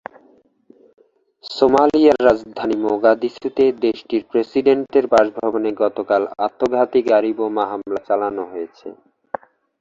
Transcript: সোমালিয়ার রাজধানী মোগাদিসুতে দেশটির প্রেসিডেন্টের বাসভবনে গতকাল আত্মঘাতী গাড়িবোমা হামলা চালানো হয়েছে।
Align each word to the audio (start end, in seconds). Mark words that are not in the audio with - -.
সোমালিয়ার 1.47 2.19
রাজধানী 2.27 2.75
মোগাদিসুতে 2.83 3.65
দেশটির 3.85 4.23
প্রেসিডেন্টের 4.31 5.05
বাসভবনে 5.13 5.69
গতকাল 5.81 6.21
আত্মঘাতী 6.45 6.99
গাড়িবোমা 7.09 7.63
হামলা 7.71 7.99
চালানো 8.07 8.43
হয়েছে। 8.51 8.87